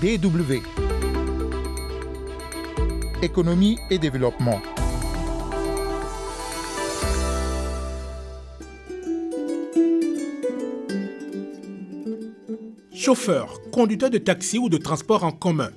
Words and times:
DW. 0.00 0.62
Économie 3.20 3.78
et 3.90 3.98
développement. 3.98 4.60
Chauffeur, 12.94 13.60
conducteur 13.72 14.10
de 14.10 14.18
taxi 14.18 14.58
ou 14.58 14.68
de 14.68 14.76
transport 14.76 15.24
en 15.24 15.32
commun. 15.32 15.70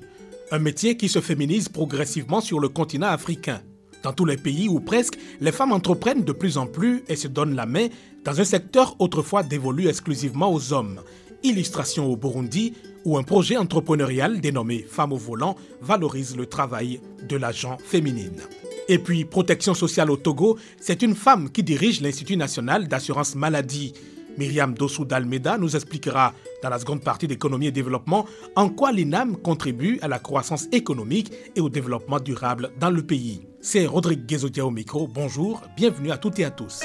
Un 0.51 0.59
métier 0.59 0.97
qui 0.97 1.09
se 1.09 1.19
féminise 1.19 1.67
progressivement 1.67 2.41
sur 2.41 2.59
le 2.59 2.69
continent 2.69 3.07
africain. 3.07 3.61
Dans 4.03 4.13
tous 4.13 4.25
les 4.25 4.37
pays 4.37 4.69
ou 4.69 4.79
presque, 4.79 5.17
les 5.39 5.51
femmes 5.51 5.71
entreprennent 5.71 6.23
de 6.23 6.31
plus 6.31 6.59
en 6.59 6.67
plus 6.67 7.03
et 7.07 7.15
se 7.15 7.27
donnent 7.27 7.55
la 7.55 7.65
main 7.65 7.87
dans 8.23 8.39
un 8.39 8.43
secteur 8.43 8.95
autrefois 8.99 9.41
dévolu 9.41 9.87
exclusivement 9.87 10.53
aux 10.53 10.73
hommes. 10.73 11.01
Illustration 11.43 12.05
au 12.05 12.15
Burundi, 12.15 12.73
où 13.05 13.17
un 13.17 13.23
projet 13.23 13.57
entrepreneurial 13.57 14.41
dénommé 14.41 14.85
Femmes 14.87 15.13
au 15.13 15.17
volant 15.17 15.55
valorise 15.81 16.35
le 16.35 16.45
travail 16.45 16.99
de 17.27 17.35
l'agent 17.35 17.77
féminine. 17.83 18.41
Et 18.87 18.99
puis, 18.99 19.25
protection 19.25 19.73
sociale 19.73 20.11
au 20.11 20.17
Togo, 20.17 20.57
c'est 20.79 21.01
une 21.01 21.15
femme 21.15 21.49
qui 21.49 21.63
dirige 21.63 22.01
l'Institut 22.01 22.37
national 22.37 22.87
d'assurance 22.87 23.35
maladie. 23.35 23.93
Myriam 24.37 24.73
Dossou 24.73 25.05
d'Almeda 25.05 25.57
nous 25.57 25.75
expliquera 25.75 26.33
dans 26.63 26.69
la 26.69 26.79
seconde 26.79 27.01
partie 27.01 27.27
d'économie 27.27 27.67
et 27.67 27.71
développement 27.71 28.25
en 28.55 28.69
quoi 28.69 28.91
l'INAM 28.91 29.37
contribue 29.37 29.99
à 30.01 30.07
la 30.07 30.19
croissance 30.19 30.67
économique 30.71 31.31
et 31.55 31.61
au 31.61 31.69
développement 31.69 32.19
durable 32.19 32.71
dans 32.79 32.89
le 32.89 33.03
pays. 33.03 33.41
C'est 33.61 33.85
Rodrigue 33.85 34.25
Guézodia 34.25 34.65
au 34.65 34.71
micro. 34.71 35.07
Bonjour, 35.07 35.61
bienvenue 35.75 36.11
à 36.11 36.17
toutes 36.17 36.39
et 36.39 36.45
à 36.45 36.51
tous. 36.51 36.81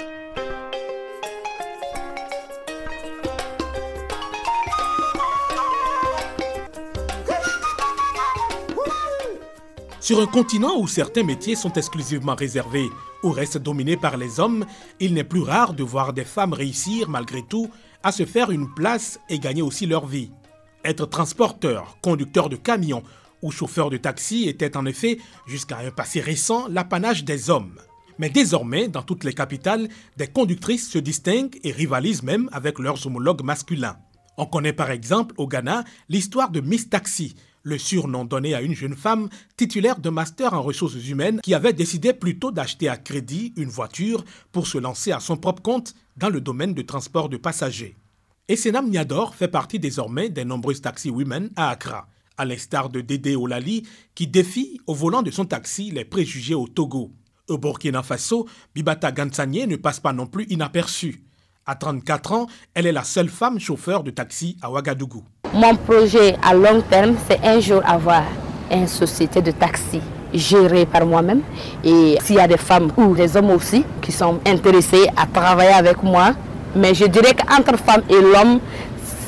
Sur 10.06 10.20
un 10.20 10.26
continent 10.28 10.78
où 10.78 10.86
certains 10.86 11.24
métiers 11.24 11.56
sont 11.56 11.72
exclusivement 11.72 12.36
réservés 12.36 12.90
ou 13.24 13.32
restent 13.32 13.58
dominés 13.58 13.96
par 13.96 14.16
les 14.16 14.38
hommes, 14.38 14.64
il 15.00 15.14
n'est 15.14 15.24
plus 15.24 15.40
rare 15.40 15.74
de 15.74 15.82
voir 15.82 16.12
des 16.12 16.24
femmes 16.24 16.52
réussir 16.52 17.08
malgré 17.08 17.42
tout 17.42 17.68
à 18.04 18.12
se 18.12 18.24
faire 18.24 18.52
une 18.52 18.72
place 18.72 19.18
et 19.28 19.40
gagner 19.40 19.62
aussi 19.62 19.84
leur 19.84 20.06
vie. 20.06 20.30
Être 20.84 21.06
transporteur, 21.06 21.98
conducteur 22.02 22.48
de 22.48 22.54
camion 22.54 23.02
ou 23.42 23.50
chauffeur 23.50 23.90
de 23.90 23.96
taxi 23.96 24.48
était 24.48 24.76
en 24.76 24.86
effet, 24.86 25.18
jusqu'à 25.44 25.78
un 25.78 25.90
passé 25.90 26.20
récent, 26.20 26.68
l'apanage 26.68 27.24
des 27.24 27.50
hommes. 27.50 27.74
Mais 28.20 28.30
désormais, 28.30 28.86
dans 28.86 29.02
toutes 29.02 29.24
les 29.24 29.34
capitales, 29.34 29.88
des 30.16 30.28
conductrices 30.28 30.88
se 30.88 30.98
distinguent 30.98 31.58
et 31.64 31.72
rivalisent 31.72 32.22
même 32.22 32.48
avec 32.52 32.78
leurs 32.78 33.04
homologues 33.08 33.42
masculins. 33.42 33.96
On 34.38 34.46
connaît 34.46 34.72
par 34.72 34.92
exemple 34.92 35.34
au 35.36 35.48
Ghana 35.48 35.82
l'histoire 36.08 36.50
de 36.50 36.60
Miss 36.60 36.90
Taxi, 36.90 37.34
le 37.66 37.78
surnom 37.78 38.24
donné 38.24 38.54
à 38.54 38.62
une 38.62 38.76
jeune 38.76 38.94
femme 38.94 39.28
titulaire 39.56 39.98
de 39.98 40.08
master 40.08 40.54
en 40.54 40.62
ressources 40.62 41.08
humaines 41.08 41.40
qui 41.42 41.52
avait 41.52 41.72
décidé 41.72 42.12
plutôt 42.12 42.52
d'acheter 42.52 42.88
à 42.88 42.96
crédit 42.96 43.52
une 43.56 43.68
voiture 43.68 44.24
pour 44.52 44.68
se 44.68 44.78
lancer 44.78 45.10
à 45.10 45.18
son 45.18 45.36
propre 45.36 45.62
compte 45.62 45.94
dans 46.16 46.28
le 46.28 46.40
domaine 46.40 46.74
du 46.74 46.86
transport 46.86 47.28
de 47.28 47.36
passagers. 47.36 47.96
Et 48.46 48.54
Senam 48.54 48.88
Niador 48.88 49.34
fait 49.34 49.48
partie 49.48 49.80
désormais 49.80 50.28
des 50.28 50.44
nombreuses 50.44 50.80
taxi 50.80 51.10
women 51.10 51.50
à 51.56 51.70
Accra, 51.70 52.06
à 52.36 52.44
l'instar 52.44 52.88
de 52.88 53.00
Dédé 53.00 53.34
Olali 53.34 53.82
qui 54.14 54.28
défie 54.28 54.80
au 54.86 54.94
volant 54.94 55.22
de 55.22 55.32
son 55.32 55.44
taxi 55.44 55.90
les 55.90 56.04
préjugés 56.04 56.54
au 56.54 56.68
Togo. 56.68 57.10
Au 57.48 57.58
Burkina 57.58 58.04
Faso, 58.04 58.46
Bibata 58.76 59.10
Gansanier 59.10 59.66
ne 59.66 59.74
passe 59.74 59.98
pas 59.98 60.12
non 60.12 60.28
plus 60.28 60.46
inaperçue. 60.50 61.24
À 61.66 61.74
34 61.74 62.32
ans, 62.32 62.46
elle 62.74 62.86
est 62.86 62.92
la 62.92 63.02
seule 63.02 63.28
femme 63.28 63.58
chauffeur 63.58 64.04
de 64.04 64.12
taxi 64.12 64.56
à 64.62 64.70
Ouagadougou. 64.70 65.24
Mon 65.54 65.74
projet 65.76 66.36
à 66.42 66.54
long 66.54 66.82
terme, 66.82 67.16
c'est 67.28 67.40
un 67.44 67.60
jour 67.60 67.80
avoir 67.84 68.24
une 68.70 68.86
société 68.86 69.40
de 69.40 69.52
taxi 69.52 70.00
gérée 70.34 70.86
par 70.86 71.06
moi-même. 71.06 71.42
Et 71.84 72.18
s'il 72.22 72.36
y 72.36 72.40
a 72.40 72.48
des 72.48 72.56
femmes 72.56 72.92
ou 72.96 73.14
des 73.14 73.36
hommes 73.36 73.50
aussi 73.50 73.84
qui 74.02 74.12
sont 74.12 74.40
intéressés 74.46 75.06
à 75.16 75.26
travailler 75.26 75.72
avec 75.72 76.02
moi, 76.02 76.34
mais 76.74 76.94
je 76.94 77.06
dirais 77.06 77.34
qu'entre 77.34 77.78
femme 77.78 78.02
et 78.08 78.20
l'homme, 78.20 78.60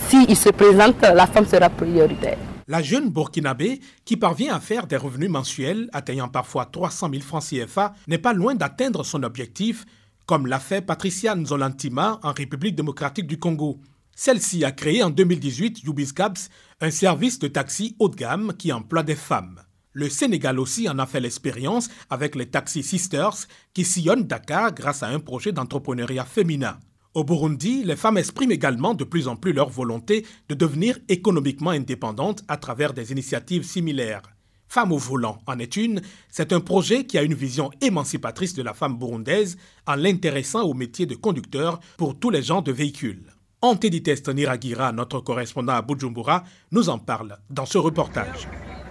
s'il 0.09 0.37
se 0.37 0.51
présente, 0.51 1.01
la 1.03 1.27
femme 1.27 1.47
sera 1.47 1.69
prioritaire. 1.71 2.39
La 2.67 2.83
jeune 2.83 3.09
Burkinabé, 3.09 3.81
qui 4.05 4.19
parvient 4.19 4.55
à 4.55 4.61
faire 4.61 4.87
des 4.87 4.99
revenus 4.99 5.31
mensuels 5.31 5.89
atteignant 5.95 6.29
parfois 6.29 6.67
300 6.67 7.09
000 7.11 7.23
francs 7.23 7.45
CFA, 7.45 7.95
n'est 8.07 8.19
pas 8.19 8.35
loin 8.35 8.55
d'atteindre 8.55 9.05
son 9.05 9.23
objectif 9.23 9.87
comme 10.27 10.47
l'a 10.47 10.59
fait 10.59 10.83
Patricia 10.83 11.35
Nzolantima 11.35 12.21
en 12.23 12.33
République 12.33 12.77
démocratique 12.77 13.27
du 13.27 13.39
Congo. 13.39 13.79
Celle-ci 14.21 14.65
a 14.65 14.73
créé 14.73 15.05
en 15.05 15.11
2018 15.11 15.85
Yubiscabs, 15.85 16.49
un 16.81 16.91
service 16.91 17.39
de 17.39 17.47
taxi 17.47 17.95
haut 18.01 18.09
de 18.09 18.17
gamme 18.17 18.53
qui 18.59 18.73
emploie 18.73 19.05
des 19.05 19.15
femmes. 19.15 19.61
Le 19.93 20.09
Sénégal 20.09 20.59
aussi 20.59 20.89
en 20.89 20.99
a 20.99 21.07
fait 21.07 21.21
l'expérience 21.21 21.89
avec 22.11 22.35
les 22.35 22.47
Taxi 22.47 22.83
Sisters 22.83 23.47
qui 23.75 23.85
sillonnent 23.85 24.27
Dakar 24.27 24.75
grâce 24.75 25.05
à 25.05 25.07
un 25.07 25.21
projet 25.21 25.53
d'entrepreneuriat 25.53 26.25
féminin. 26.25 26.81
Au 27.15 27.23
Burundi, 27.23 27.85
les 27.85 27.95
femmes 27.95 28.19
expriment 28.19 28.51
également 28.51 28.93
de 28.93 29.05
plus 29.05 29.29
en 29.29 29.37
plus 29.37 29.53
leur 29.53 29.71
volonté 29.71 30.27
de 30.49 30.57
devenir 30.57 30.99
économiquement 31.09 31.71
indépendantes 31.71 32.43
à 32.49 32.57
travers 32.57 32.95
des 32.95 33.13
initiatives 33.13 33.63
similaires. 33.63 34.23
Femme 34.67 34.91
au 34.91 34.99
volant 34.99 35.39
en 35.47 35.61
est 35.61 35.77
une, 35.77 36.03
c'est 36.29 36.53
un 36.53 36.61
projet 36.61 37.07
qui 37.07 37.19
a 37.19 37.23
une 37.23 37.35
vision 37.35 37.71
émancipatrice 37.81 38.55
de 38.55 38.65
la 38.65 38.75
femme 38.75 38.99
burundaise 38.99 39.59
en 39.87 39.95
l'intéressant 39.95 40.63
au 40.63 40.75
métier 40.75 41.07
de 41.07 41.15
conducteur 41.15 41.79
pour 41.97 42.19
tous 42.19 42.31
les 42.31 42.43
genres 42.43 42.65
de 42.65 42.73
véhicules. 42.73 43.23
Antedites 43.61 44.29
Niragira, 44.29 44.93
notre 44.93 45.19
correspondant 45.19 45.73
à 45.73 45.83
Bujumbura, 45.83 46.45
nous 46.71 46.89
en 46.89 46.99
parle 46.99 47.37
dans 47.51 47.67
ce 47.67 47.77
reportage. 47.77 48.47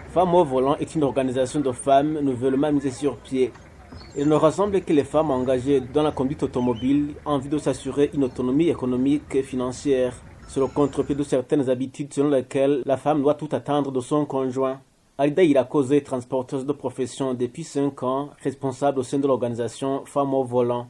Femme 0.09 0.35
au 0.35 0.43
volant 0.43 0.75
est 0.75 0.93
une 0.93 1.03
organisation 1.03 1.61
de 1.61 1.71
femmes 1.71 2.19
nouvellement 2.19 2.73
mise 2.73 2.93
sur 2.93 3.15
pied. 3.15 3.53
Elle 4.17 4.27
ne 4.27 4.35
rassemble 4.35 4.81
que 4.81 4.91
les 4.91 5.05
femmes 5.05 5.31
engagées 5.31 5.79
dans 5.79 6.03
la 6.03 6.11
conduite 6.11 6.43
automobile 6.43 7.13
en 7.23 7.39
vue 7.39 7.47
de 7.47 7.57
s'assurer 7.57 8.09
une 8.13 8.25
autonomie 8.25 8.67
économique 8.67 9.33
et 9.35 9.41
financière. 9.41 10.13
C'est 10.49 10.59
le 10.59 10.67
contre-pied 10.67 11.15
de 11.15 11.23
certaines 11.23 11.69
habitudes 11.69 12.13
selon 12.13 12.29
lesquelles 12.29 12.81
la 12.85 12.97
femme 12.97 13.21
doit 13.21 13.35
tout 13.35 13.49
attendre 13.53 13.93
de 13.93 14.01
son 14.01 14.25
conjoint. 14.25 14.81
Alida 15.17 15.43
Irakoze, 15.43 16.03
transporteuse 16.03 16.65
de 16.65 16.73
profession 16.73 17.33
depuis 17.33 17.63
5 17.63 18.03
ans, 18.03 18.29
responsable 18.43 18.99
au 18.99 19.03
sein 19.03 19.17
de 19.17 19.27
l'organisation 19.27 20.03
Femmes 20.05 20.33
au 20.33 20.43
volant. 20.43 20.89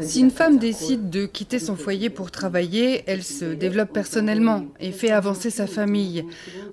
Si 0.00 0.20
une 0.20 0.30
femme 0.30 0.58
décide 0.58 1.10
de 1.10 1.26
quitter 1.26 1.58
son 1.58 1.76
foyer 1.76 2.10
pour 2.10 2.30
travailler, 2.30 3.02
elle 3.06 3.22
se 3.22 3.44
développe 3.44 3.92
personnellement 3.92 4.66
et 4.80 4.92
fait 4.92 5.10
avancer 5.10 5.50
sa 5.50 5.66
famille. 5.66 6.24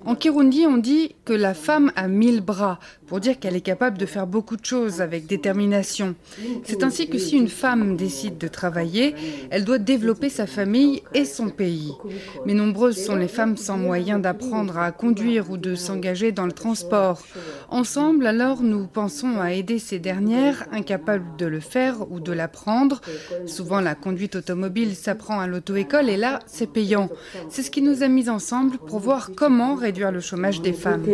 En 0.04 0.14
Kirundi, 0.14 0.66
on 0.66 0.76
dit 0.76 1.14
que 1.24 1.32
la 1.32 1.54
femme 1.54 1.92
a 1.96 2.08
mille 2.08 2.40
bras, 2.40 2.78
pour 3.06 3.20
dire 3.20 3.38
qu'elle 3.38 3.56
est 3.56 3.60
capable 3.60 3.98
de 3.98 4.06
faire 4.06 4.26
beaucoup 4.26 4.56
de 4.56 4.64
choses 4.64 5.00
avec 5.00 5.26
détermination. 5.26 6.14
C'est 6.64 6.82
ainsi 6.82 7.08
que 7.08 7.18
si 7.18 7.36
une 7.36 7.48
femme 7.48 7.96
décide 7.96 8.38
de 8.38 8.48
travailler, 8.48 9.14
elle 9.50 9.64
doit 9.64 9.78
développer 9.78 10.28
sa 10.28 10.46
famille 10.46 11.02
et 11.14 11.24
son 11.24 11.48
pays. 11.48 11.92
Mais 12.44 12.54
nombreuses 12.54 13.04
sont 13.04 13.16
les 13.16 13.28
femmes 13.28 13.56
sans 13.56 13.78
moyens 13.78 14.20
d'apprendre 14.20 14.78
à 14.78 14.92
conduire 14.92 15.50
ou 15.50 15.56
de 15.56 15.74
s'engager 15.74 16.32
dans 16.32 16.46
le 16.46 16.52
transport. 16.52 17.22
Ensemble, 17.68 18.26
alors, 18.26 18.62
nous 18.62 18.86
pensons 18.86 19.40
à 19.40 19.52
aider 19.52 19.78
ces 19.78 19.98
dernières, 19.98 20.66
incapables 20.72 21.36
de 21.38 21.46
le 21.46 21.60
faire 21.60 22.10
ou 22.10 22.20
de 22.20 22.32
l'apprendre. 22.32 22.95
Souvent, 23.46 23.80
la 23.80 23.94
conduite 23.94 24.36
automobile 24.36 24.94
s'apprend 24.94 25.40
à 25.40 25.46
l'auto-école 25.46 26.08
et 26.08 26.16
là, 26.16 26.40
c'est 26.46 26.66
payant. 26.66 27.08
C'est 27.48 27.62
ce 27.62 27.70
qui 27.70 27.82
nous 27.82 28.02
a 28.02 28.08
mis 28.08 28.28
ensemble 28.28 28.78
pour 28.78 28.98
voir 28.98 29.30
comment 29.36 29.74
réduire 29.74 30.12
le 30.12 30.20
chômage 30.20 30.60
des 30.60 30.72
femmes. 30.72 31.04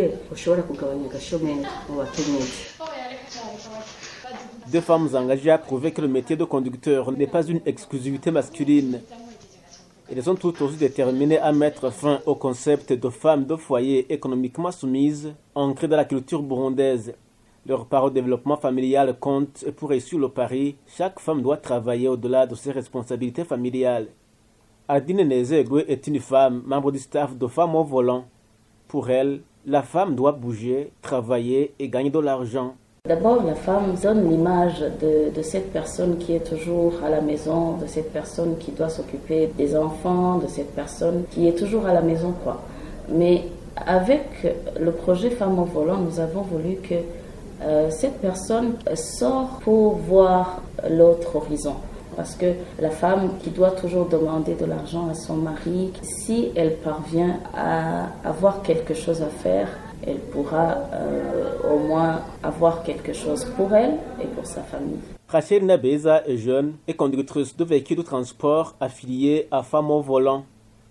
Deux 4.71 4.81
femmes 4.81 5.09
engagées 5.13 5.51
à 5.51 5.57
prouver 5.57 5.91
que 5.91 6.01
le 6.01 6.07
métier 6.07 6.35
de 6.35 6.43
conducteur 6.43 7.11
n'est 7.11 7.27
pas 7.27 7.45
une 7.45 7.61
exclusivité 7.65 8.31
masculine. 8.31 9.01
Elles 10.09 10.23
sont 10.23 10.35
toutes 10.35 10.61
aussi 10.61 10.77
déterminées 10.77 11.39
à 11.39 11.51
mettre 11.51 11.91
fin 11.91 12.19
au 12.25 12.35
concept 12.35 12.93
de 12.93 13.09
femmes 13.09 13.45
de 13.45 13.55
foyer 13.55 14.11
économiquement 14.13 14.71
soumises, 14.71 15.33
ancré 15.55 15.87
dans 15.87 15.97
la 15.97 16.05
culture 16.05 16.41
burundaise. 16.41 17.13
Leur 17.65 17.85
part 17.85 18.03
au 18.03 18.09
développement 18.09 18.57
familial 18.57 19.17
compte 19.17 19.63
et 19.65 19.71
pour 19.71 19.89
réussir 19.89 20.19
le 20.19 20.27
pari, 20.27 20.75
chaque 20.85 21.19
femme 21.21 21.41
doit 21.41 21.55
travailler 21.55 22.09
au-delà 22.09 22.45
de 22.45 22.55
ses 22.55 22.71
responsabilités 22.71 23.45
familiales. 23.45 24.07
Adine 24.89 25.23
Nezegwe 25.23 25.85
est 25.87 26.07
une 26.07 26.19
femme, 26.19 26.61
membre 26.65 26.91
du 26.91 26.99
staff 26.99 27.37
de 27.37 27.47
Femmes 27.47 27.75
au 27.75 27.85
volant. 27.85 28.25
Pour 28.89 29.09
elle, 29.09 29.43
la 29.65 29.81
femme 29.81 30.13
doit 30.13 30.33
bouger, 30.33 30.91
travailler 31.01 31.73
et 31.79 31.87
gagner 31.87 32.09
de 32.09 32.19
l'argent. 32.19 32.75
D'abord, 33.05 33.41
la 33.45 33.55
femme 33.55 33.95
donne 34.01 34.29
l'image 34.29 34.81
de, 35.01 35.33
de, 35.33 35.41
cette 35.41 35.71
personne 35.71 36.17
qui 36.17 36.33
est 36.33 36.45
toujours 36.45 36.93
à 37.01 37.09
la 37.09 37.21
maison, 37.21 37.77
de 37.77 37.87
cette 37.87 38.11
personne 38.11 38.57
qui 38.57 38.71
doit 38.71 38.89
s'occuper 38.89 39.49
des 39.57 39.73
enfants, 39.77 40.37
de 40.37 40.47
cette 40.47 40.75
personne 40.75 41.23
qui 41.31 41.47
est 41.47 41.57
toujours 41.57 41.85
à 41.85 41.93
la 41.93 42.01
maison, 42.01 42.33
quoi. 42.43 42.61
Mais 43.07 43.45
avec 43.77 44.53
le 44.77 44.91
projet 44.91 45.29
Femmes 45.29 45.59
au 45.59 45.65
volant, 45.65 45.97
nous 45.97 46.19
avons 46.19 46.41
voulu 46.41 46.75
que 46.75 46.95
euh, 47.65 47.89
cette 47.89 48.19
personne 48.19 48.73
sort 48.95 49.59
pour 49.63 49.95
voir 49.95 50.61
l'autre 50.89 51.35
horizon. 51.35 51.75
Parce 52.15 52.35
que 52.35 52.45
la 52.79 52.91
femme 52.91 53.31
qui 53.41 53.49
doit 53.49 53.71
toujours 53.71 54.07
demander 54.07 54.53
de 54.53 54.65
l'argent 54.65 55.09
à 55.09 55.15
son 55.15 55.35
mari, 55.35 55.91
si 56.03 56.51
elle 56.55 56.77
parvient 56.77 57.39
à 57.55 58.07
avoir 58.23 58.61
quelque 58.61 58.93
chose 58.93 59.21
à 59.21 59.27
faire, 59.27 59.67
elle 60.05 60.19
pourra 60.19 60.77
euh, 60.93 61.53
au 61.73 61.79
moins 61.79 62.21
avoir 62.43 62.83
quelque 62.83 63.13
chose 63.13 63.45
pour 63.55 63.73
elle 63.73 63.97
et 64.21 64.27
pour 64.27 64.45
sa 64.45 64.61
famille. 64.61 64.99
Rachel 65.27 65.65
Nabeza 65.65 66.23
est 66.27 66.37
jeune 66.37 66.73
et 66.87 66.93
conductrice 66.93 67.55
de 67.55 67.63
véhicules 67.63 67.97
de 67.97 68.03
transport 68.03 68.75
affiliée 68.79 69.47
à 69.49 69.63
Femmes 69.63 69.89
au 69.89 70.01
volant. 70.01 70.43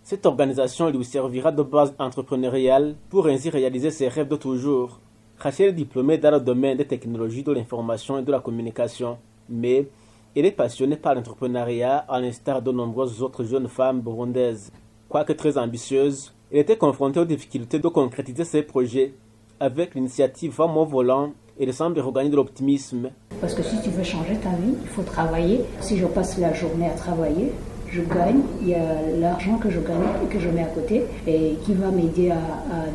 Cette 0.02 0.26
organisation 0.26 0.90
lui 0.90 1.04
servira 1.04 1.52
de 1.52 1.62
base 1.62 1.94
entrepreneuriale 1.98 2.96
pour 3.08 3.28
ainsi 3.28 3.50
réaliser 3.50 3.90
ses 3.90 4.08
rêves 4.08 4.26
de 4.28 4.36
toujours. 4.36 4.98
Rachel 5.42 5.70
est 5.70 5.72
diplômée 5.72 6.18
dans 6.18 6.30
le 6.30 6.38
domaine 6.38 6.76
des 6.76 6.84
technologies 6.84 7.42
de 7.42 7.50
l'information 7.50 8.16
et 8.16 8.22
de 8.22 8.30
la 8.30 8.38
communication, 8.38 9.18
mais 9.48 9.88
elle 10.36 10.46
est 10.46 10.52
passionnée 10.52 10.94
par 10.94 11.16
l'entrepreneuriat 11.16 11.96
à 12.08 12.20
l'instar 12.20 12.62
de 12.62 12.70
nombreuses 12.70 13.20
autres 13.20 13.42
jeunes 13.42 13.66
femmes 13.66 14.00
burundaises. 14.00 14.70
Quoique 15.08 15.32
très 15.32 15.58
ambitieuse, 15.58 16.32
elle 16.52 16.60
était 16.60 16.76
confrontée 16.76 17.18
aux 17.18 17.24
difficultés 17.24 17.80
de 17.80 17.88
concrétiser 17.88 18.44
ses 18.44 18.62
projets. 18.62 19.14
Avec 19.58 19.96
l'initiative 19.96 20.52
Femmes 20.52 20.76
au 20.76 20.84
volant, 20.84 21.32
elle 21.58 21.74
semble 21.74 21.98
regagner 21.98 22.30
de 22.30 22.36
l'optimisme. 22.36 23.10
Parce 23.40 23.54
que 23.54 23.64
si 23.64 23.82
tu 23.82 23.90
veux 23.90 24.04
changer 24.04 24.36
ta 24.36 24.50
vie, 24.50 24.76
il 24.80 24.88
faut 24.88 25.02
travailler. 25.02 25.62
Si 25.80 25.98
je 25.98 26.06
passe 26.06 26.38
la 26.38 26.52
journée 26.52 26.86
à 26.86 26.94
travailler, 26.94 27.50
je 27.92 28.00
gagne, 28.00 28.40
il 28.62 28.68
y 28.68 28.74
a 28.74 28.80
l'argent 29.20 29.58
que 29.58 29.68
je 29.70 29.78
gagne 29.80 30.08
et 30.24 30.32
que 30.32 30.40
je 30.40 30.48
mets 30.48 30.62
à 30.62 30.66
côté 30.66 31.04
et 31.26 31.56
qui 31.62 31.74
va 31.74 31.90
m'aider 31.90 32.30
à, 32.30 32.36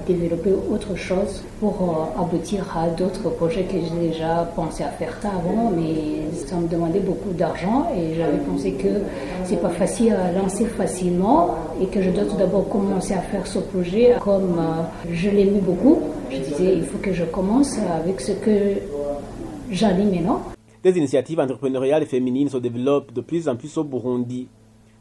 développer 0.08 0.52
autre 0.72 0.96
chose 0.96 1.44
pour 1.60 1.76
euh, 1.82 2.22
aboutir 2.22 2.66
à 2.76 2.88
d'autres 2.90 3.30
projets 3.30 3.64
que 3.64 3.74
j'ai 3.74 4.10
déjà 4.10 4.50
pensé 4.56 4.84
à 4.84 4.90
faire 4.90 5.18
avant, 5.24 5.72
mais 5.76 6.32
ça 6.34 6.56
me 6.56 6.68
demandait 6.68 7.00
beaucoup 7.00 7.32
d'argent 7.32 7.88
et 7.96 8.16
j'avais 8.16 8.38
pensé 8.38 8.72
que 8.72 8.88
c'est 9.44 9.62
pas 9.62 9.70
facile 9.70 10.14
à 10.14 10.32
lancer 10.32 10.66
facilement 10.66 11.56
et 11.82 11.88
que 11.88 12.02
je 12.02 12.10
dois 12.10 12.26
tout 12.26 12.38
d'abord 12.38 12.68
commencer 12.70 13.14
à 13.14 13.22
faire 13.22 13.46
ce 13.46 13.60
projet 13.60 14.16
comme 14.22 14.58
euh, 14.60 15.12
je 15.12 15.30
l'aimais 15.30 15.62
beaucoup. 15.62 16.00
Je 16.32 16.38
disais, 16.38 16.74
il 16.76 16.84
faut 16.84 16.98
que 16.98 17.14
je 17.14 17.24
commence 17.26 17.78
avec 18.02 18.20
ce 18.22 18.32
que 18.32 18.80
j'allume 19.70 20.12
maintenant. 20.12 20.42
Des 20.84 20.98
initiatives 20.98 21.40
entrepreneuriales 21.40 22.06
féminines 22.06 22.50
se 22.50 22.58
développent 22.58 23.14
de 23.14 23.22
plus 23.22 23.48
en 23.50 23.56
plus 23.56 23.78
au 23.78 23.84
Burundi. 23.84 24.48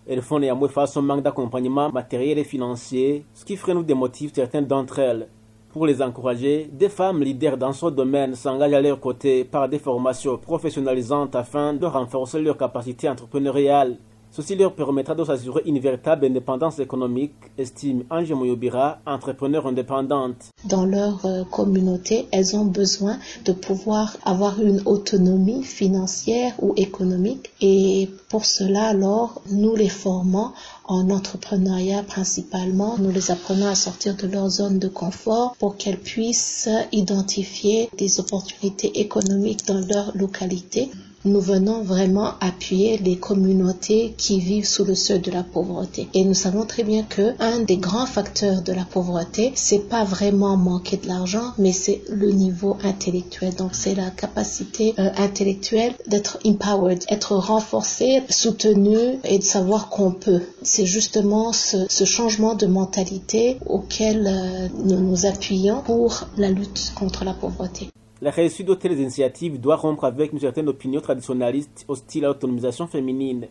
Elles 0.08 0.23
font 0.23 0.38
néanmoins 0.38 0.69
face 0.69 0.97
au 0.97 1.03
manque 1.03 1.23
d'accompagnement 1.23 1.91
matériel 1.91 2.38
et 2.38 2.44
financier, 2.44 3.25
ce 3.35 3.44
qui 3.44 3.56
freine 3.56 3.79
ou 3.79 3.82
démotive 3.82 4.31
certaines 4.32 4.67
d'entre 4.67 5.00
elles. 5.00 5.29
Pour 5.70 5.85
les 5.85 6.00
encourager, 6.00 6.70
des 6.73 6.88
femmes 6.88 7.23
leaders 7.23 7.58
dans 7.58 7.73
ce 7.73 7.87
domaine 7.87 8.35
s'engagent 8.35 8.73
à 8.73 8.81
leur 8.81 9.00
côté 9.00 9.44
par 9.44 9.69
des 9.69 9.79
formations 9.81 10.38
professionnalisantes 10.38 11.35
afin 11.35 11.75
de 11.75 11.85
renforcer 11.85 12.41
leur 12.41 12.56
capacité 12.56 13.08
entrepreneuriale. 13.08 13.99
Ceci 14.31 14.55
leur 14.55 14.75
permettra 14.75 15.14
de 15.14 15.25
s'assurer 15.25 15.62
une 15.64 15.78
véritable 15.78 16.26
indépendance 16.26 16.78
économique, 16.78 17.34
estime 17.56 18.05
Ange 18.11 18.32
Moyobira, 18.32 18.99
entrepreneur 19.06 19.67
indépendante. 19.67 20.50
Dans 20.64 20.84
leur 20.84 21.25
euh, 21.25 21.44
communauté, 21.44 22.28
elles 22.32 22.55
ont 22.55 22.67
besoin 22.67 23.19
de 23.44 23.52
pouvoir 23.52 24.17
avoir 24.25 24.61
une 24.61 24.82
autonomie 24.84 25.62
financière 25.62 26.52
ou 26.61 26.75
économique 26.76 27.50
et 27.61 28.11
pour 28.28 28.44
cela, 28.44 28.88
alors, 28.88 29.40
nous 29.50 29.76
les 29.76 29.88
formons 29.88 30.50
en 30.84 31.11
entrepreneuriat 31.11 32.02
principalement. 32.02 32.99
Nous 32.99 33.11
les 33.11 33.31
apprenons 33.31 33.69
à 33.69 33.75
sortir 33.75 34.17
de 34.17 34.26
leur 34.26 34.49
zone 34.50 34.78
de 34.78 34.88
confort 34.88 35.56
pour 35.58 35.76
qu'elles 35.76 35.99
puissent 35.99 36.69
identifier 36.93 37.88
des 37.96 38.20
opportunités 38.20 39.00
économiques 39.00 39.67
dans 39.67 39.81
leur 39.87 40.17
localité 40.17 40.90
nous 41.26 41.40
venons 41.40 41.82
vraiment 41.82 42.34
appuyer 42.40 42.99
les 42.99 43.17
communautés 43.17 44.14
qui 44.17 44.40
vivent 44.40 44.67
sous 44.67 44.84
le 44.84 44.94
seuil 44.94 45.20
de 45.20 45.31
la 45.31 45.43
pauvreté. 45.43 46.08
Et 46.14 46.25
nous 46.25 46.34
savons 46.34 46.64
très 46.64 46.84
bien 46.84 47.02
que 47.02 47.34
un 47.40 47.61
des 47.61 47.76
grands 47.76 48.06
facteurs 48.06 48.62
de 48.62 48.73
la 48.73 48.84
pauvreté, 48.84 49.52
c'est 49.55 49.88
pas 49.88 50.05
vraiment 50.05 50.56
manquer 50.56 50.96
de 50.96 51.08
l'argent, 51.08 51.52
mais 51.58 51.73
c'est 51.73 52.02
le 52.08 52.31
niveau 52.31 52.76
intellectuel. 52.82 53.55
Donc 53.55 53.75
c'est 53.75 53.94
la 53.94 54.11
capacité 54.11 54.94
euh, 54.99 55.11
intellectuelle 55.17 55.94
d'être 56.06 56.38
empowered, 56.46 57.05
être 57.08 57.37
renforcé, 57.37 58.23
soutenu 58.31 59.19
et 59.25 59.38
de 59.38 59.44
savoir 59.44 59.88
qu'on 59.88 60.12
peut. 60.12 60.43
C'est 60.62 60.87
justement 60.87 61.52
ce, 61.52 61.87
ce, 61.88 62.05
changement 62.05 62.55
de 62.55 62.67
mentalité 62.67 63.58
auquel 63.67 64.26
euh, 64.26 64.69
nous 64.84 65.00
nous 65.00 65.26
appuyons 65.26 65.82
pour 65.82 66.28
la 66.37 66.50
lutte 66.50 66.93
contre 66.94 67.25
la 67.25 67.34
pauvreté. 67.34 67.88
La 68.23 68.31
réussite 68.31 68.79
telles 68.79 68.99
initiatives 68.99 69.61
doit 69.61 69.77
rompre 69.77 70.05
avec 70.05 70.33
une 70.33 70.41
certaine 70.41 70.71
opinion 70.71 71.03
traditionnaliste 71.03 71.85
hostile 71.87 72.25
à 72.25 72.29
l'autonomisation 72.29 72.87
féminine. 72.87 73.49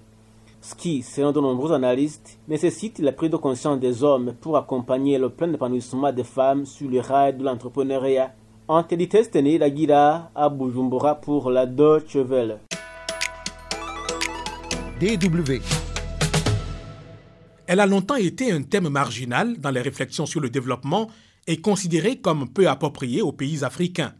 Ce 0.59 0.73
qui, 0.73 1.03
selon 1.03 1.31
de 1.31 1.39
nombreux 1.39 1.71
analystes, 1.71 2.39
nécessite 2.47 2.97
la 2.97 3.11
prise 3.11 3.29
de 3.29 3.37
conscience 3.37 3.79
des 3.79 4.03
hommes 4.03 4.33
pour 4.41 4.57
accompagner 4.57 5.19
le 5.19 5.29
plein 5.29 5.53
épanouissement 5.53 6.11
des 6.11 6.23
femmes 6.23 6.65
sur 6.65 6.89
le 6.89 6.99
rail 6.99 7.37
de 7.37 7.43
l'entrepreneuriat. 7.43 8.33
Antélité 8.67 9.21
la 9.35 9.57
Laguira 9.59 10.31
à 10.33 10.49
Bujumbura 10.49 11.13
pour 11.13 11.51
la 11.51 11.67
Deutsche 11.67 12.15
Welle. 12.15 12.57
DW. 14.99 15.61
Elle 17.67 17.79
a 17.79 17.85
longtemps 17.85 18.15
été 18.15 18.51
un 18.51 18.63
thème 18.63 18.89
marginal 18.89 19.59
dans 19.59 19.69
les 19.69 19.81
réflexions 19.81 20.25
sur 20.25 20.41
le 20.41 20.49
développement 20.49 21.07
et 21.45 21.61
considéré 21.61 22.15
comme 22.15 22.49
peu 22.49 22.67
approprié 22.67 23.21
aux 23.21 23.31
pays 23.31 23.63
africains. 23.63 24.15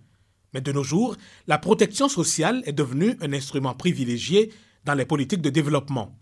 Mais 0.56 0.62
de 0.62 0.72
nos 0.72 0.84
jours, 0.84 1.18
la 1.48 1.58
protection 1.58 2.08
sociale 2.08 2.64
est 2.66 2.72
devenue 2.72 3.18
un 3.20 3.34
instrument 3.34 3.74
privilégié 3.74 4.54
dans 4.86 4.94
les 4.94 5.04
politiques 5.04 5.42
de 5.42 5.50
développement. 5.50 6.18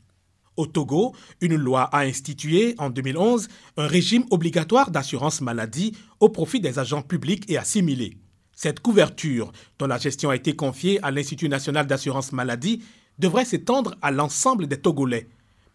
Au 0.58 0.66
Togo, 0.66 1.14
une 1.40 1.56
loi 1.56 1.84
a 1.84 2.00
institué 2.00 2.74
en 2.80 2.90
2011 2.90 3.48
un 3.78 3.86
régime 3.86 4.26
obligatoire 4.32 4.90
d'assurance 4.90 5.40
maladie 5.42 5.96
au 6.20 6.30
profit 6.30 6.60
des 6.60 6.80
agents 6.80 7.04
publics 7.04 7.48
et 7.48 7.60
assimilés. 7.60 8.18
Cette 8.56 8.80
couverture, 8.80 9.52
dont 9.78 9.86
la 9.86 10.00
gestion 10.00 10.32
a 10.32 10.36
été 10.36 10.56
confiée 10.56 11.00
à 11.04 11.12
l'Institut 11.12 11.48
national 11.48 11.86
d'assurance 11.86 12.32
maladie, 12.32 12.82
devrait 13.20 13.46
s'étendre 13.46 13.94
à 14.02 14.10
l'ensemble 14.10 14.66
des 14.66 14.82
Togolais. 14.82 15.28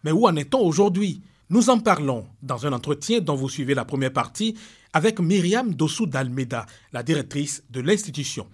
Mais 0.03 0.11
où 0.11 0.27
en 0.27 0.35
est-on 0.35 0.59
aujourd'hui? 0.59 1.21
Nous 1.51 1.71
en 1.71 1.79
parlons 1.79 2.25
dans 2.43 2.67
un 2.67 2.73
entretien 2.73 3.21
dont 3.21 3.33
vous 3.33 3.49
suivez 3.49 3.73
la 3.73 3.83
première 3.83 4.13
partie 4.13 4.53
avec 4.93 5.19
Myriam 5.19 5.73
Dossou 5.73 6.05
d'Almeida, 6.05 6.67
la 6.93 7.01
directrice 7.01 7.63
de 7.71 7.81
l'institution. 7.81 8.45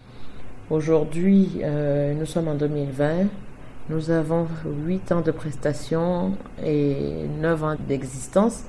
Aujourd'hui, 0.70 1.58
euh, 1.62 2.14
nous 2.14 2.26
sommes 2.26 2.48
en 2.48 2.56
2020. 2.56 3.28
Nous 3.90 4.12
avons 4.12 4.48
8 4.88 5.12
ans 5.12 5.20
de 5.20 5.32
prestations 5.32 6.38
et 6.64 7.28
9 7.42 7.64
ans 7.66 7.76
d'existence. 7.86 8.62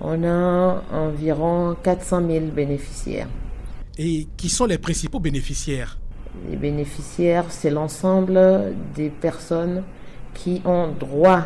On 0.00 0.24
a 0.24 0.82
environ 0.90 1.76
400 1.82 2.26
000 2.26 2.46
bénéficiaires. 2.46 3.28
Et 3.98 4.28
qui 4.38 4.48
sont 4.48 4.64
les 4.64 4.78
principaux 4.78 5.20
bénéficiaires? 5.20 5.98
Les 6.48 6.56
bénéficiaires, 6.56 7.44
c'est 7.50 7.70
l'ensemble 7.70 8.74
des 8.94 9.10
personnes 9.10 9.82
qui 10.32 10.62
ont 10.64 10.88
droit 10.88 11.44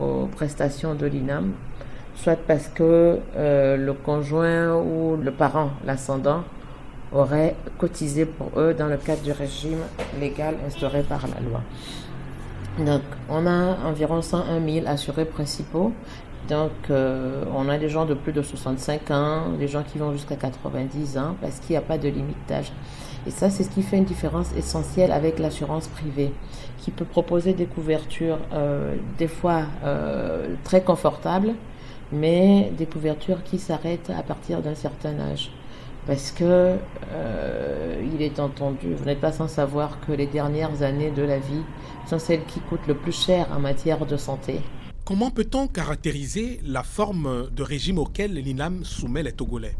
aux 0.00 0.26
prestations 0.26 0.94
de 0.94 1.06
l'INAM, 1.06 1.52
soit 2.16 2.36
parce 2.36 2.68
que 2.68 3.18
euh, 3.36 3.76
le 3.76 3.92
conjoint 3.92 4.74
ou 4.76 5.16
le 5.16 5.30
parent, 5.30 5.70
l'ascendant, 5.84 6.44
aurait 7.12 7.54
cotisé 7.78 8.24
pour 8.24 8.50
eux 8.58 8.74
dans 8.74 8.88
le 8.88 8.96
cadre 8.96 9.22
du 9.22 9.32
régime 9.32 9.80
légal 10.20 10.56
instauré 10.66 11.02
par 11.02 11.26
la 11.26 11.40
loi. 11.40 11.60
Donc, 12.78 13.02
on 13.28 13.46
a 13.46 13.76
environ 13.86 14.20
101 14.20 14.60
000 14.60 14.86
assurés 14.86 15.24
principaux. 15.24 15.92
Donc, 16.48 16.72
euh, 16.90 17.44
on 17.54 17.68
a 17.68 17.78
des 17.78 17.88
gens 17.88 18.04
de 18.04 18.14
plus 18.14 18.32
de 18.32 18.42
65 18.42 19.10
ans, 19.10 19.50
des 19.58 19.68
gens 19.68 19.82
qui 19.82 19.98
vont 19.98 20.12
jusqu'à 20.12 20.36
90 20.36 21.18
ans, 21.18 21.36
parce 21.40 21.58
qu'il 21.60 21.70
n'y 21.70 21.76
a 21.76 21.82
pas 21.82 21.98
de 21.98 22.08
limite 22.08 22.36
d'âge. 22.48 22.70
Et 23.26 23.30
ça, 23.30 23.48
c'est 23.48 23.62
ce 23.62 23.70
qui 23.70 23.82
fait 23.82 23.96
une 23.96 24.04
différence 24.04 24.54
essentielle 24.54 25.10
avec 25.10 25.38
l'assurance 25.38 25.88
privée, 25.88 26.32
qui 26.78 26.90
peut 26.90 27.06
proposer 27.06 27.54
des 27.54 27.64
couvertures 27.64 28.38
euh, 28.52 28.94
des 29.18 29.28
fois 29.28 29.62
très 30.64 30.82
confortables, 30.82 31.54
mais 32.12 32.70
des 32.76 32.86
couvertures 32.86 33.42
qui 33.42 33.58
s'arrêtent 33.58 34.10
à 34.10 34.22
partir 34.22 34.60
d'un 34.60 34.74
certain 34.74 35.18
âge. 35.18 35.50
Parce 36.06 36.32
que 36.32 36.76
euh, 37.12 38.04
il 38.14 38.20
est 38.20 38.38
entendu, 38.38 38.94
vous 38.94 39.04
n'êtes 39.06 39.20
pas 39.20 39.32
sans 39.32 39.48
savoir 39.48 39.98
que 40.06 40.12
les 40.12 40.26
dernières 40.26 40.82
années 40.82 41.10
de 41.10 41.22
la 41.22 41.38
vie 41.38 41.62
sont 42.06 42.18
celles 42.18 42.44
qui 42.44 42.60
coûtent 42.60 42.86
le 42.86 42.94
plus 42.94 43.18
cher 43.18 43.46
en 43.56 43.58
matière 43.58 44.04
de 44.04 44.16
santé. 44.18 44.60
Comment 45.04 45.30
peut-on 45.30 45.66
caractériser 45.66 46.60
la 46.64 46.82
forme 46.82 47.48
de 47.54 47.62
régime 47.62 47.98
auquel 47.98 48.34
l'INAM 48.34 48.84
soumet 48.84 49.22
les 49.22 49.32
Togolais? 49.32 49.76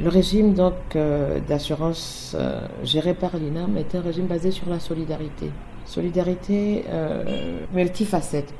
Le 0.00 0.08
régime 0.08 0.54
euh, 0.94 1.40
d'assurance 1.40 2.36
euh, 2.38 2.66
géré 2.84 3.14
par 3.14 3.36
l'INAM 3.36 3.76
est 3.76 3.94
un 3.94 4.00
régime 4.00 4.26
basé 4.26 4.50
sur 4.50 4.68
la 4.68 4.78
solidarité. 4.78 5.50
Solidarité 5.86 6.84
multifacette 7.74 8.54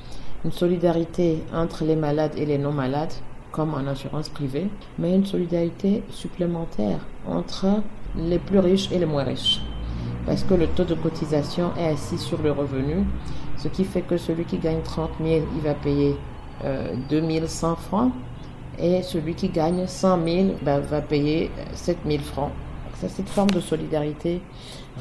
une 0.44 0.52
solidarité 0.52 1.42
entre 1.52 1.84
les 1.84 1.96
malades 1.96 2.32
et 2.36 2.46
les 2.46 2.58
non-malades, 2.58 3.12
comme 3.52 3.74
en 3.74 3.86
assurance 3.86 4.28
privée, 4.28 4.68
mais 4.98 5.14
une 5.14 5.26
solidarité 5.26 6.02
supplémentaire 6.10 7.00
entre 7.26 7.82
les 8.16 8.38
plus 8.38 8.58
riches 8.58 8.90
et 8.90 8.98
les 8.98 9.06
moins 9.06 9.24
riches. 9.24 9.60
Parce 10.30 10.44
que 10.44 10.54
le 10.54 10.68
taux 10.68 10.84
de 10.84 10.94
cotisation 10.94 11.72
est 11.76 11.88
assis 11.88 12.16
sur 12.16 12.40
le 12.40 12.52
revenu, 12.52 13.04
ce 13.56 13.66
qui 13.66 13.82
fait 13.82 14.02
que 14.02 14.16
celui 14.16 14.44
qui 14.44 14.58
gagne 14.58 14.80
30 14.80 15.10
000, 15.20 15.40
il 15.56 15.60
va 15.60 15.74
payer 15.74 16.14
euh, 16.62 16.94
2100 17.08 17.74
francs 17.74 18.12
et 18.78 19.02
celui 19.02 19.34
qui 19.34 19.48
gagne 19.48 19.88
100 19.88 20.24
000 20.24 20.46
ben, 20.62 20.78
va 20.78 21.00
payer 21.00 21.50
7 21.74 21.98
000 22.06 22.22
francs. 22.22 22.52
Cette 23.08 23.28
forme 23.28 23.50
de 23.50 23.58
solidarité 23.58 24.40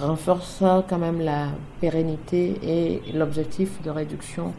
renforce 0.01 0.63
quand 0.89 0.97
même 0.97 1.21
la 1.21 1.49
pérennité 1.79 2.55
et 2.63 3.13
l'objectif 3.13 3.83
de 3.83 3.91
réduction 3.91 4.51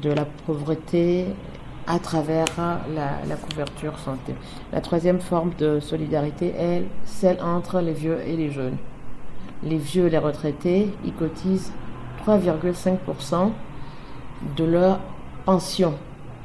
de 0.00 0.12
la 0.12 0.26
pauvreté 0.46 1.24
à 1.88 1.98
travers 1.98 2.44
la, 2.56 3.18
la, 3.28 3.34
couverture 3.34 3.98
santé. 3.98 4.32
La 4.72 4.80
troisième 4.80 5.18
forme 5.18 5.50
de 5.58 5.80
solidarité 5.80 6.54
est 6.56 6.84
celle 7.04 7.42
entre 7.42 7.80
les 7.80 7.94
vieux 7.94 8.20
et 8.24 8.36
les 8.36 8.52
jeunes. 8.52 8.76
Les 9.62 9.76
vieux 9.76 10.06
et 10.06 10.10
les 10.10 10.18
retraités, 10.18 10.88
ils 11.04 11.12
cotisent 11.12 11.72
3,5% 12.26 13.50
de 14.56 14.64
leur 14.64 15.00
pension. 15.44 15.94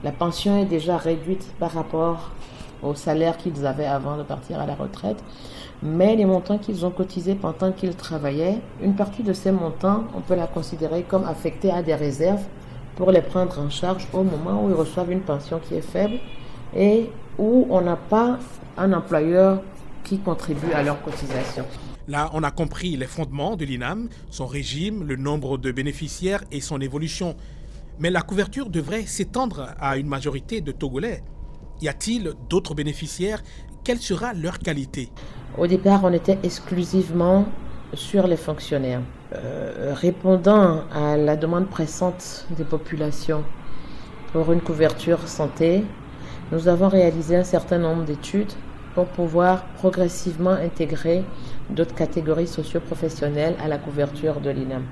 La 0.04 0.12
pension 0.12 0.58
est 0.58 0.66
déjà 0.66 0.98
réduite 0.98 1.54
par 1.60 1.72
rapport 1.72 2.32
au 2.82 2.96
salaire 2.96 3.38
qu'ils 3.38 3.66
avaient 3.66 3.86
avant 3.86 4.18
de 4.18 4.24
partir 4.24 4.60
à 4.60 4.66
la 4.66 4.76
retraite, 4.76 5.24
mais 5.82 6.16
les 6.16 6.26
montants 6.26 6.58
qu'ils 6.58 6.86
ont 6.86 6.90
cotisés 6.90 7.36
pendant 7.36 7.72
qu'ils 7.72 7.96
travaillaient, 7.96 8.60
une 8.82 8.96
partie 8.96 9.24
de 9.24 9.34
ces 9.34 9.52
montants, 9.52 10.04
on 10.16 10.22
peut 10.22 10.36
la 10.36 10.48
considérer 10.48 11.04
comme 11.04 11.26
affectés 11.26 11.72
à 11.72 11.82
des 11.82 11.96
réserves 11.96 12.44
pour 12.96 13.12
les 13.12 13.22
prendre 13.22 13.60
en 13.60 13.70
charge 13.70 14.08
au 14.14 14.24
moment 14.24 14.64
où 14.64 14.70
ils 14.70 14.76
reçoivent 14.76 15.12
une 15.12 15.22
pension 15.22 15.60
qui 15.60 15.76
est 15.76 15.82
faible 15.82 16.16
et 16.76 17.10
où 17.38 17.68
on 17.70 17.82
n'a 17.82 17.96
pas 17.96 18.38
un 18.78 18.94
employeur 18.94 19.62
qui 20.04 20.20
contribue 20.20 20.72
à 20.74 20.84
leur 20.84 21.02
cotisation. 21.02 21.66
Là, 22.08 22.30
on 22.34 22.44
a 22.44 22.52
compris 22.52 22.98
les 22.98 23.06
fondements 23.06 23.56
de 23.56 23.64
l'INAM, 23.64 24.10
son 24.30 24.46
régime, 24.46 25.04
le 25.04 25.16
nombre 25.16 25.58
de 25.58 25.72
bénéficiaires 25.72 26.44
et 26.52 26.60
son 26.60 26.82
évolution. 26.82 27.36
Mais 28.00 28.10
la 28.10 28.22
couverture 28.22 28.70
devrait 28.70 29.06
s'étendre 29.06 29.70
à 29.80 29.96
une 29.98 30.08
majorité 30.08 30.60
de 30.60 30.74
Togolais. 30.74 31.24
Y 31.82 31.88
a-t-il 31.88 32.34
d'autres 32.50 32.76
bénéficiaires? 32.76 33.42
Quelle 33.86 34.00
sera 34.00 34.34
leur 34.34 34.60
qualité? 34.60 35.10
Au 35.58 35.66
départ, 35.66 36.02
on 36.04 36.12
était 36.12 36.40
exclusivement 36.44 37.46
sur 37.94 38.28
les 38.28 38.38
fonctionnaires. 38.38 39.02
Euh, 39.36 39.94
répondant 39.96 40.84
à 40.92 41.16
la 41.16 41.38
demande 41.38 41.68
pressante 41.68 42.48
des 42.58 42.66
populations 42.66 43.44
pour 44.34 44.52
une 44.52 44.62
couverture 44.62 45.28
santé, 45.28 45.86
nous 46.52 46.68
avons 46.68 46.90
réalisé 46.90 47.36
un 47.36 47.44
certain 47.44 47.78
nombre 47.78 48.04
d'études 48.04 48.52
pour 48.96 49.06
pouvoir 49.06 49.66
progressivement 49.76 50.52
intégrer 50.52 51.24
d'autres 51.70 51.96
catégories 51.96 52.48
socio-professionnelles 52.48 53.56
à 53.64 53.68
la 53.68 53.78
couverture 53.78 54.40
de 54.40 54.50
l'INAM. 54.50 54.84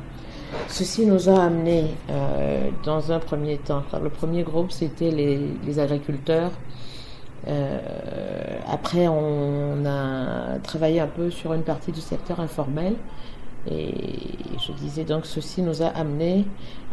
Ceci 0.67 1.05
nous 1.05 1.29
a 1.29 1.43
amené 1.43 1.95
euh, 2.09 2.69
dans 2.83 3.11
un 3.11 3.19
premier 3.19 3.57
temps. 3.57 3.83
Le 4.01 4.09
premier 4.09 4.43
groupe, 4.43 4.71
c'était 4.71 5.11
les, 5.11 5.79
agriculteurs. 5.79 6.51
Euh, 7.47 7.79
après, 8.69 9.07
on 9.07 9.85
a 9.85 10.59
travaillé 10.59 10.99
un 10.99 11.07
peu 11.07 11.29
sur 11.29 11.53
une 11.53 11.63
partie 11.63 11.91
du 11.91 12.01
secteur 12.01 12.39
informel. 12.39 12.95
Et 13.69 13.93
je 14.59 14.71
disais 14.73 15.03
donc, 15.03 15.25
ceci 15.25 15.61
nous 15.61 15.81
a 15.81 15.87
amené 15.87 16.45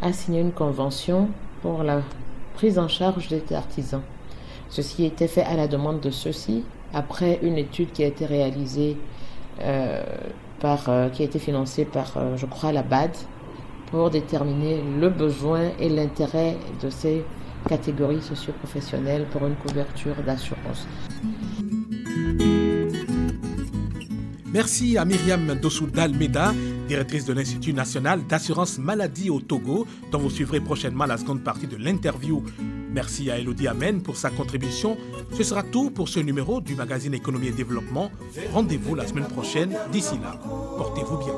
à 0.02 0.12
signer 0.12 0.40
une 0.40 0.52
convention 0.52 1.28
pour 1.62 1.82
la 1.82 2.02
prise 2.54 2.78
en 2.78 2.88
charge 2.88 3.28
des 3.28 3.42
artisans. 3.52 4.02
Ceci 4.68 5.04
était 5.04 5.28
fait 5.28 5.44
à 5.44 5.56
la 5.56 5.66
demande 5.66 6.00
de 6.00 6.10
ceux-ci, 6.10 6.62
après 6.92 7.38
une 7.42 7.58
étude 7.58 7.92
qui 7.92 8.02
a 8.04 8.06
été 8.06 8.26
réalisée 8.26 8.96
euh, 9.60 10.02
par, 10.60 10.88
euh, 10.88 11.08
qui 11.08 11.22
a 11.22 11.24
été 11.24 11.38
financée 11.38 11.84
par, 11.84 12.16
euh, 12.16 12.36
je 12.36 12.46
crois, 12.46 12.72
la 12.72 12.82
BAD, 12.82 13.10
pour 13.90 14.10
déterminer 14.10 14.82
le 15.00 15.08
besoin 15.08 15.70
et 15.78 15.88
l'intérêt 15.88 16.56
de 16.82 16.90
ces 16.90 17.24
catégories 17.68 18.22
socio-professionnelles 18.22 19.26
pour 19.30 19.46
une 19.46 19.54
couverture 19.54 20.14
d'assurance. 20.26 20.86
Merci 24.52 24.96
à 24.96 25.04
Myriam 25.04 25.54
Dossou-Dalmeda, 25.54 26.52
directrice 26.88 27.26
de 27.26 27.34
l'Institut 27.34 27.74
national 27.74 28.26
d'assurance 28.26 28.78
maladie 28.78 29.30
au 29.30 29.40
Togo, 29.40 29.86
dont 30.10 30.18
vous 30.18 30.30
suivrez 30.30 30.58
prochainement 30.58 31.04
la 31.04 31.18
seconde 31.18 31.44
partie 31.44 31.66
de 31.66 31.76
l'interview. 31.76 32.42
Merci 32.90 33.30
à 33.30 33.38
Elodie 33.38 33.68
Amen 33.68 34.02
pour 34.02 34.16
sa 34.16 34.30
contribution. 34.30 34.96
Ce 35.34 35.44
sera 35.44 35.62
tout 35.62 35.90
pour 35.90 36.08
ce 36.08 36.18
numéro 36.18 36.60
du 36.60 36.74
magazine 36.74 37.14
Économie 37.14 37.48
et 37.48 37.52
Développement. 37.52 38.10
Rendez-vous 38.52 38.94
la 38.94 39.06
semaine 39.06 39.28
prochaine. 39.28 39.76
D'ici 39.92 40.18
là, 40.20 40.40
portez-vous 40.78 41.18
bien. 41.18 41.34